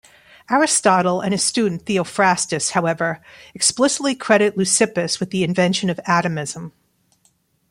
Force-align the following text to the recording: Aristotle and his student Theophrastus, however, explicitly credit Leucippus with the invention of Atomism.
Aristotle 0.49 1.21
and 1.21 1.31
his 1.31 1.43
student 1.43 1.85
Theophrastus, 1.85 2.71
however, 2.71 3.23
explicitly 3.53 4.15
credit 4.15 4.57
Leucippus 4.57 5.19
with 5.19 5.29
the 5.29 5.43
invention 5.43 5.91
of 5.91 5.99
Atomism. 6.07 6.73